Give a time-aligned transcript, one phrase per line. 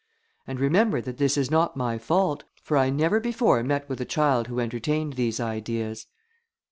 [0.47, 4.03] And remember that this is not my fault, for I never before met with a
[4.05, 6.07] child who entertained these ideas."